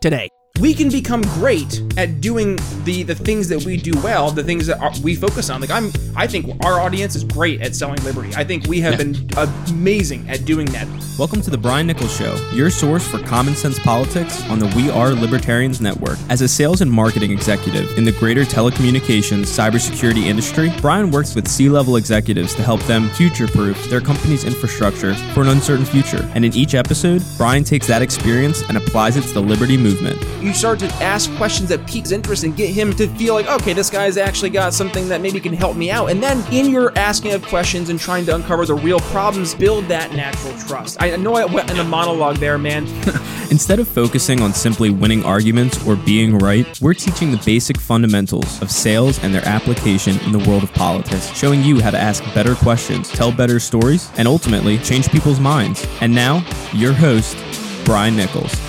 [0.00, 0.28] today
[0.60, 4.66] we can become great at doing the the things that we do well, the things
[4.66, 5.60] that are, we focus on.
[5.60, 8.34] Like I'm, I think our audience is great at selling liberty.
[8.34, 9.12] I think we have yeah.
[9.12, 10.88] been amazing at doing that.
[11.16, 14.90] Welcome to the Brian Nichols Show, your source for common sense politics on the We
[14.90, 16.18] Are Libertarians Network.
[16.28, 21.48] As a sales and marketing executive in the greater telecommunications cybersecurity industry, Brian works with
[21.48, 26.28] C-level executives to help them future-proof their company's infrastructure for an uncertain future.
[26.34, 30.18] And in each episode, Brian takes that experience and applies it to the liberty movement
[30.48, 33.46] you start to ask questions that pique his interest and get him to feel like,
[33.46, 36.10] okay, this guy's actually got something that maybe can help me out.
[36.10, 39.84] And then in your asking of questions and trying to uncover the real problems, build
[39.86, 40.96] that natural trust.
[41.02, 42.86] I know I went in a monologue there, man.
[43.50, 48.60] Instead of focusing on simply winning arguments or being right, we're teaching the basic fundamentals
[48.62, 52.24] of sales and their application in the world of politics, showing you how to ask
[52.34, 55.86] better questions, tell better stories, and ultimately change people's minds.
[56.00, 57.36] And now, your host,
[57.84, 58.67] Brian Nichols.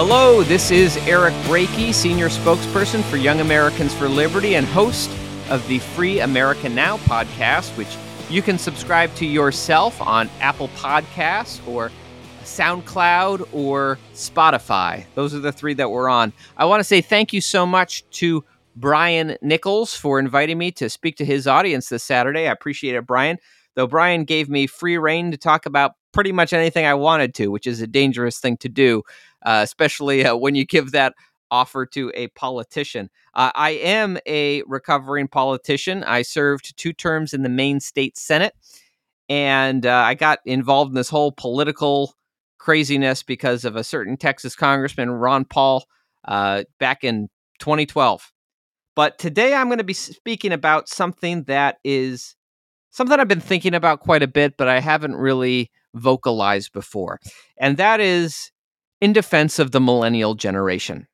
[0.00, 5.10] Hello, this is Eric Brakey, Senior Spokesperson for Young Americans for Liberty and host
[5.50, 7.96] of the Free America Now podcast, which
[8.30, 11.90] you can subscribe to yourself on Apple Podcasts or
[12.44, 15.04] SoundCloud or Spotify.
[15.16, 16.32] Those are the three that we're on.
[16.56, 18.44] I want to say thank you so much to
[18.76, 22.46] Brian Nichols for inviting me to speak to his audience this Saturday.
[22.46, 23.36] I appreciate it, Brian.
[23.74, 27.48] Though Brian gave me free reign to talk about pretty much anything I wanted to,
[27.48, 29.02] which is a dangerous thing to do
[29.44, 31.14] uh, especially uh, when you give that
[31.50, 33.10] offer to a politician.
[33.34, 36.04] Uh, I am a recovering politician.
[36.04, 38.54] I served two terms in the Maine State Senate,
[39.28, 42.14] and uh, I got involved in this whole political
[42.58, 45.84] craziness because of a certain Texas Congressman, Ron Paul,
[46.24, 47.28] uh, back in
[47.60, 48.32] 2012.
[48.94, 52.34] But today I'm going to be speaking about something that is
[52.90, 57.20] something I've been thinking about quite a bit, but I haven't really vocalized before.
[57.58, 58.50] And that is
[59.00, 61.06] in defense of the millennial generation.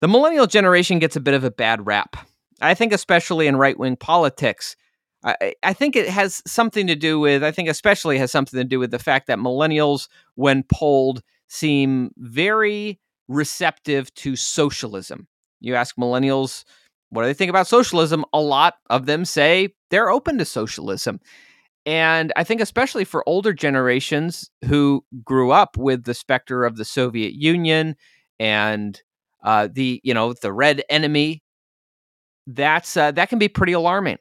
[0.00, 2.16] The millennial generation gets a bit of a bad rap.
[2.60, 4.76] I think, especially in right wing politics.
[5.24, 8.64] I, I, think it has something to do with, I think, especially has something to
[8.64, 15.26] do with the fact that millennials, when polled, seem very receptive to socialism.
[15.60, 16.64] You ask millennials,
[17.10, 18.24] what do they think about socialism?
[18.32, 21.20] A lot of them say they're open to socialism.
[21.88, 26.84] And I think, especially for older generations who grew up with the specter of the
[26.84, 27.96] Soviet Union
[28.38, 29.00] and
[29.42, 31.42] uh, the, you know, the red enemy,
[32.46, 34.18] that's uh, that can be pretty alarming.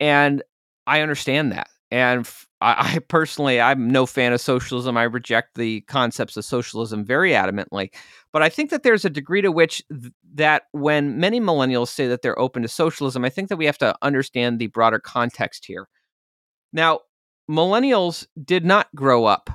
[0.00, 0.42] And
[0.86, 1.68] I understand that.
[1.90, 4.96] And f- I, I personally, I'm no fan of socialism.
[4.96, 7.90] I reject the concepts of socialism very adamantly.
[8.32, 12.06] But I think that there's a degree to which th- that when many millennials say
[12.06, 15.66] that they're open to socialism, I think that we have to understand the broader context
[15.66, 15.86] here.
[16.76, 17.00] Now,
[17.50, 19.48] millennials did not grow up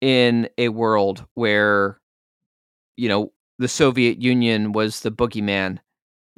[0.00, 2.00] in a world where,
[2.96, 5.80] you know, the Soviet Union was the boogeyman.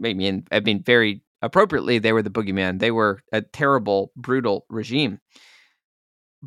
[0.02, 2.78] I mean, I mean, very appropriately, they were the boogeyman.
[2.78, 5.20] They were a terrible, brutal regime.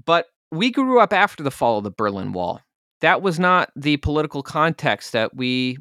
[0.03, 2.61] But we grew up after the fall of the Berlin Wall.
[3.01, 5.77] That was not the political context that we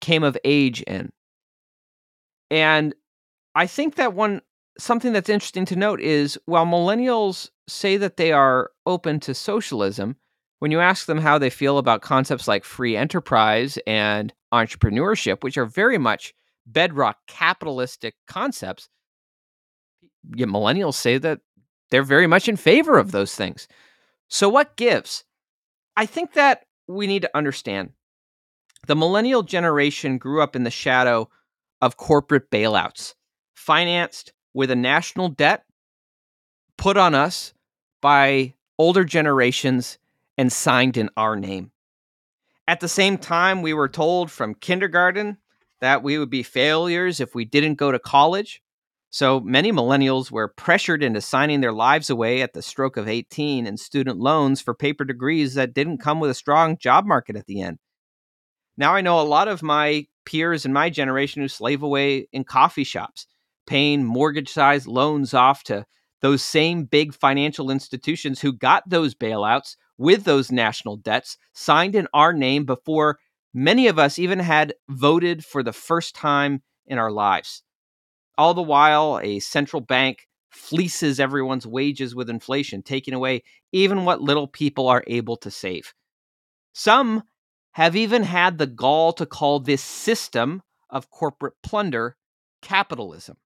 [0.00, 1.10] came of age in.
[2.48, 2.94] And
[3.56, 4.40] I think that one
[4.78, 10.16] something that's interesting to note is while millennials say that they are open to socialism,
[10.58, 15.58] when you ask them how they feel about concepts like free enterprise and entrepreneurship, which
[15.58, 16.32] are very much
[16.66, 18.88] bedrock capitalistic concepts,
[20.34, 21.40] millennials say that
[21.90, 23.68] they're very much in favor of those things.
[24.28, 25.24] So, what gives?
[25.96, 27.90] I think that we need to understand
[28.86, 31.28] the millennial generation grew up in the shadow
[31.80, 33.14] of corporate bailouts,
[33.54, 35.64] financed with a national debt
[36.78, 37.52] put on us
[38.00, 39.98] by older generations
[40.38, 41.70] and signed in our name.
[42.66, 45.36] At the same time, we were told from kindergarten
[45.82, 48.62] that we would be failures if we didn't go to college.
[49.10, 53.66] So many millennials were pressured into signing their lives away at the stroke of 18
[53.66, 57.44] and student loans for paper degrees that didn't come with a strong job market at
[57.44, 57.78] the end.
[58.78, 62.44] Now I know a lot of my peers in my generation who slave away in
[62.44, 63.26] coffee shops,
[63.66, 65.84] paying mortgage sized loans off to
[66.22, 72.08] those same big financial institutions who got those bailouts with those national debts signed in
[72.12, 73.18] our name before
[73.52, 77.62] many of us even had voted for the first time in our lives.
[78.38, 83.42] All the while, a central bank fleeces everyone's wages with inflation, taking away
[83.72, 85.94] even what little people are able to save.
[86.72, 87.22] Some
[87.72, 92.16] have even had the gall to call this system of corporate plunder
[92.62, 93.36] capitalism.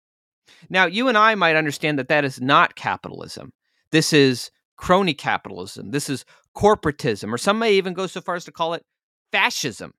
[0.69, 3.52] Now, you and I might understand that that is not capitalism.
[3.93, 5.91] This is crony capitalism.
[5.91, 6.25] This is
[6.56, 8.85] corporatism, or some may even go so far as to call it
[9.32, 9.93] fascism.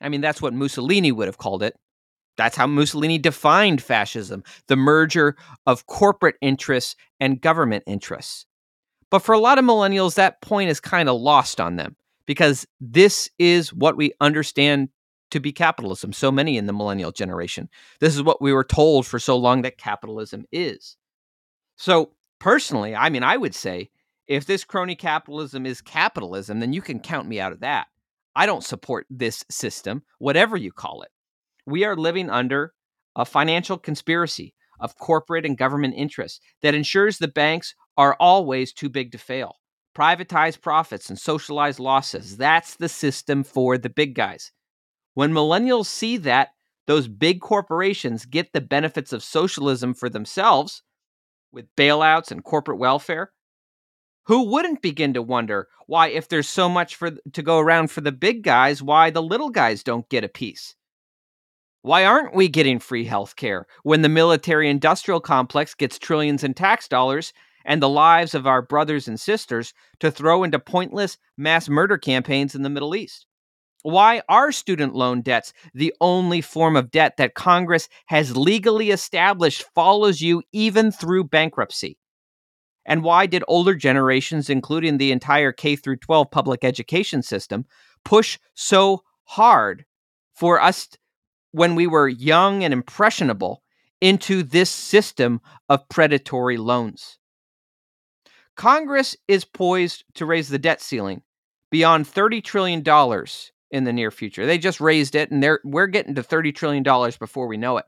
[0.00, 1.74] I mean, that's what Mussolini would have called it.
[2.36, 8.46] That's how Mussolini defined fascism the merger of corporate interests and government interests.
[9.10, 11.96] But for a lot of millennials, that point is kind of lost on them
[12.26, 14.90] because this is what we understand
[15.30, 16.12] to be capitalism.
[16.12, 17.68] So many in the millennial generation.
[18.00, 20.96] This is what we were told for so long that capitalism is.
[21.76, 23.90] So, personally, I mean, I would say
[24.26, 27.86] if this crony capitalism is capitalism, then you can count me out of that.
[28.36, 31.10] I don't support this system, whatever you call it.
[31.66, 32.72] We are living under
[33.16, 38.88] a financial conspiracy of corporate and government interests that ensures the banks are always too
[38.88, 39.56] big to fail.
[39.96, 42.36] Privatize profits and socialize losses.
[42.36, 44.52] That's the system for the big guys.
[45.18, 46.50] When millennials see that
[46.86, 50.84] those big corporations get the benefits of socialism for themselves
[51.50, 53.32] with bailouts and corporate welfare,
[54.26, 58.00] who wouldn't begin to wonder why if there's so much for to go around for
[58.00, 60.76] the big guys why the little guys don't get a piece
[61.82, 66.54] why aren't we getting free health care when the military industrial complex gets trillions in
[66.54, 67.32] tax dollars
[67.64, 72.54] and the lives of our brothers and sisters to throw into pointless mass murder campaigns
[72.54, 73.26] in the Middle East?
[73.82, 79.64] Why are student loan debts the only form of debt that Congress has legally established
[79.74, 81.98] follows you even through bankruptcy?
[82.84, 87.66] And why did older generations, including the entire K through 12 public education system,
[88.04, 89.84] push so hard
[90.34, 90.88] for us
[91.52, 93.62] when we were young and impressionable
[94.00, 97.18] into this system of predatory loans?
[98.56, 101.22] Congress is poised to raise the debt ceiling
[101.70, 102.82] beyond $30 trillion
[103.70, 104.46] in the near future.
[104.46, 106.82] They just raised it and they're we're getting to $30 trillion
[107.18, 107.84] before we know it.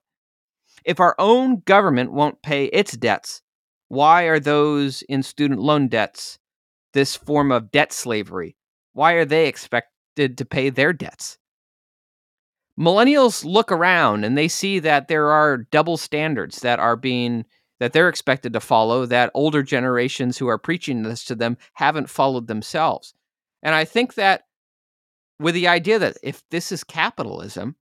[0.84, 3.42] If our own government won't pay its debts,
[3.88, 6.38] why are those in student loan debts
[6.92, 8.56] this form of debt slavery?
[8.92, 11.38] Why are they expected to pay their debts?
[12.78, 17.44] Millennials look around and they see that there are double standards that are being
[17.78, 22.10] that they're expected to follow that older generations who are preaching this to them haven't
[22.10, 23.14] followed themselves.
[23.62, 24.42] And I think that
[25.40, 27.74] with the idea that if this is capitalism,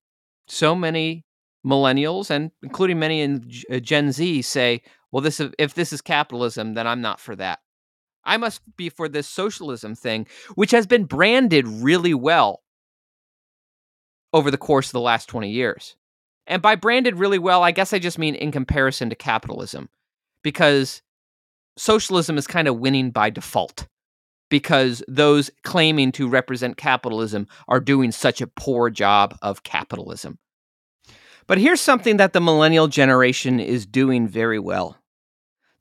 [0.48, 1.26] so many
[1.66, 6.02] millennials and including many in uh, Gen Z say, well, this is, if this is
[6.02, 7.60] capitalism, then I'm not for that.
[8.24, 10.26] I must be for this socialism thing,
[10.56, 12.62] which has been branded really well
[14.32, 15.98] over the course of the last 20 years.
[16.48, 19.90] And by branded really well, I guess I just mean in comparison to capitalism,
[20.44, 21.02] because
[21.78, 23.88] socialism is kind of winning by default
[24.50, 30.40] because those claiming to represent capitalism are doing such a poor job of capitalism.
[31.48, 34.98] But here's something that the millennial generation is doing very well.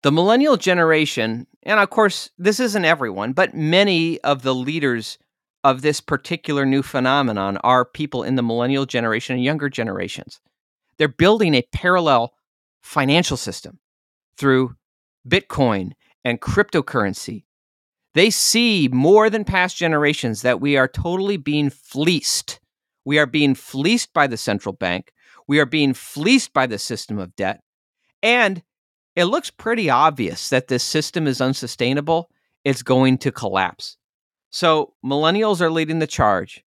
[0.02, 5.18] The millennial generation, and of course, this isn't everyone, but many of the leaders
[5.64, 10.40] of this particular new phenomenon are people in the millennial generation and younger generations.
[10.96, 12.32] They're building a parallel
[12.80, 13.80] financial system
[14.37, 14.76] through
[15.28, 15.92] Bitcoin
[16.25, 17.44] and cryptocurrency.
[18.15, 22.61] They see more than past generations that we are totally being fleeced.
[23.05, 25.12] We are being fleeced by the central bank.
[25.47, 27.61] We are being fleeced by the system of debt.
[28.23, 28.62] And
[29.15, 32.31] it looks pretty obvious that this system is unsustainable.
[32.65, 33.97] It's going to collapse.
[34.50, 36.65] So, millennials are leading the charge,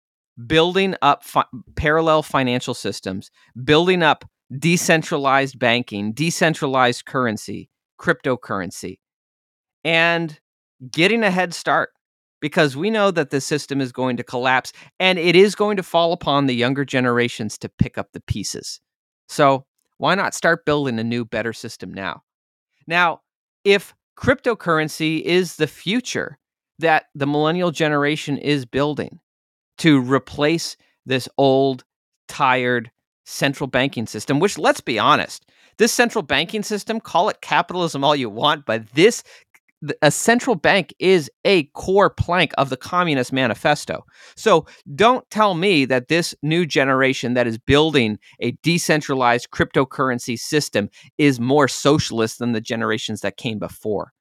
[0.47, 1.45] building up fi-
[1.77, 3.31] parallel financial systems,
[3.65, 4.25] building up
[4.57, 7.69] decentralized banking, decentralized currency,
[8.01, 8.99] cryptocurrency,
[9.85, 10.41] and
[10.91, 11.91] getting a head start
[12.41, 15.83] because we know that the system is going to collapse and it is going to
[15.83, 18.81] fall upon the younger generations to pick up the pieces.
[19.29, 19.65] So,
[19.99, 22.23] why not start building a new, better system now?
[22.87, 23.23] Now,
[23.65, 26.39] if cryptocurrency is the future,
[26.79, 29.19] that the millennial generation is building
[29.79, 31.85] to replace this old,
[32.29, 32.91] tired
[33.25, 35.45] central banking system, which let's be honest,
[35.79, 39.23] this central banking system, call it capitalism all you want, but this
[40.03, 44.05] a central bank is a core plank of the Communist Manifesto.
[44.37, 50.91] So don't tell me that this new generation that is building a decentralized cryptocurrency system
[51.17, 54.13] is more socialist than the generations that came before.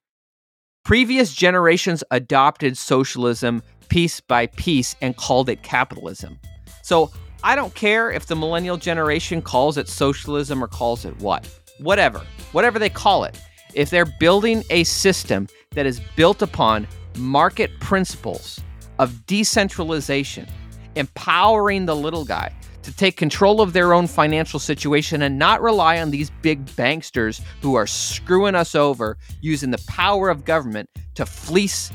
[0.84, 6.40] Previous generations adopted socialism piece by piece and called it capitalism.
[6.84, 7.12] So
[7.44, 11.48] I don't care if the millennial generation calls it socialism or calls it what.
[11.80, 12.26] Whatever.
[12.52, 13.40] Whatever they call it.
[13.78, 18.60] If they're building a system that is built upon market principles
[18.98, 20.48] of decentralization,
[20.96, 26.00] empowering the little guy to take control of their own financial situation and not rely
[26.00, 31.24] on these big banksters who are screwing us over using the power of government to
[31.24, 31.92] fleece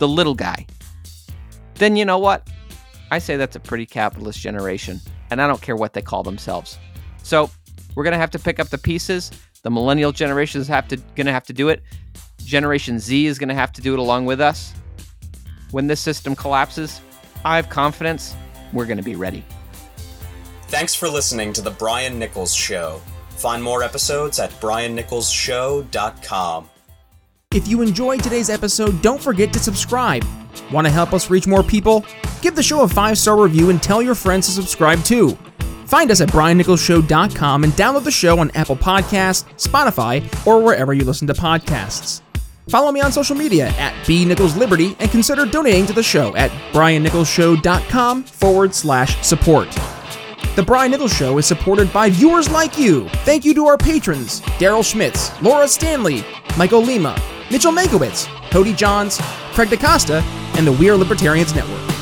[0.00, 0.66] the little guy,
[1.76, 2.50] then you know what?
[3.10, 5.00] I say that's a pretty capitalist generation,
[5.30, 6.78] and I don't care what they call themselves.
[7.22, 7.48] So
[7.94, 9.30] we're gonna have to pick up the pieces.
[9.64, 11.82] The millennial generations have to gonna have to do it.
[12.44, 14.74] Generation Z is gonna have to do it along with us.
[15.70, 17.00] When this system collapses,
[17.44, 18.36] I have confidence
[18.74, 19.42] we're gonna be ready.
[20.68, 23.00] Thanks for listening to The Brian Nichols Show.
[23.30, 26.68] Find more episodes at briannicholsshow.com.
[27.54, 30.26] If you enjoyed today's episode, don't forget to subscribe.
[30.72, 32.04] Want to help us reach more people?
[32.42, 35.38] Give the show a five star review and tell your friends to subscribe too.
[35.94, 41.04] Find us at briannicholsshow.com and download the show on Apple Podcasts, Spotify, or wherever you
[41.04, 42.20] listen to podcasts.
[42.68, 46.34] Follow me on social media at B Nichols Liberty and consider donating to the show
[46.34, 49.70] at briannicholsshow.com forward slash support.
[50.56, 53.08] The Brian Nichols Show is supported by viewers like you.
[53.24, 56.24] Thank you to our patrons Daryl Schmitz, Laura Stanley,
[56.58, 57.16] Michael Lima,
[57.52, 59.18] Mitchell Mankiewicz, Cody Johns,
[59.52, 60.24] Craig DaCosta,
[60.56, 61.93] and the We Are Libertarians Network.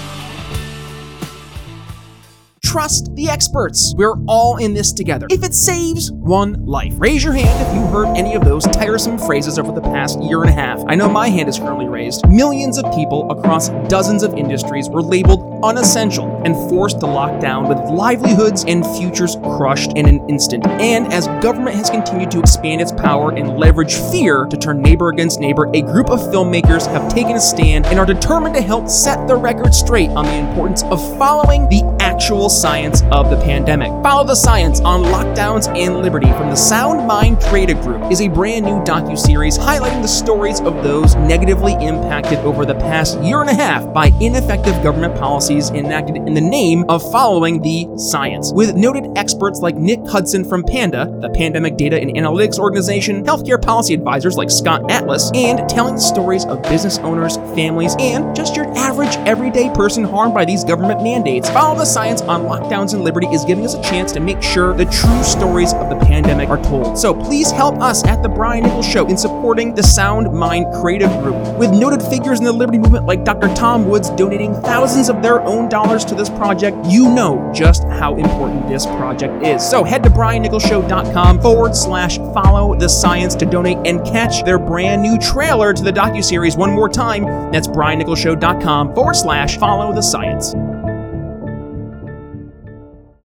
[2.73, 3.93] Trust the experts.
[3.99, 5.27] We're all in this together.
[5.29, 9.19] If it saves one life, raise your hand if you heard any of those tiresome
[9.19, 10.83] phrases over the past year and a half.
[10.89, 12.27] I know my hand is currently raised.
[12.27, 17.69] Millions of people across dozens of industries were labeled unessential and forced to lock down
[17.69, 20.67] with livelihoods and futures crushed in an instant.
[20.67, 25.11] And as government has continued to expand its power and leverage fear to turn neighbor
[25.11, 28.89] against neighbor, a group of filmmakers have taken a stand and are determined to help
[28.89, 33.89] set the record straight on the importance of following the actual science of the pandemic.
[34.05, 38.29] Follow the Science on Lockdowns and Liberty from the Sound Mind Creative Group is a
[38.29, 43.51] brand new docu-series highlighting the stories of those negatively impacted over the past year and
[43.51, 48.53] a half by ineffective government policies enacted in the name of following the science.
[48.55, 53.61] With noted experts like Nick Hudson from Panda, the Pandemic Data and Analytics Organization, healthcare
[53.61, 58.55] policy advisors like Scott Atlas, and telling the stories of business owners, families, and just
[58.55, 61.51] your average everyday person harmed by these government mandates.
[61.51, 64.75] Follow the Science on Lockdowns and Liberty is giving us a chance to make sure
[64.75, 66.99] the true stories of the pandemic are told.
[66.99, 71.11] So please help us at The Brian Nichols Show in supporting the Sound Mind Creative
[71.23, 71.57] Group.
[71.57, 73.49] With noted figures in the Liberty movement like Dr.
[73.55, 78.17] Tom Woods donating thousands of their own dollars to this project, you know just how
[78.17, 79.67] important this project is.
[79.67, 85.01] So head to briannicholsshow.com forward slash follow the science to donate and catch their brand
[85.01, 87.25] new trailer to the docuseries one more time.
[87.51, 90.55] That's briannicholsshow.com forward slash follow the science.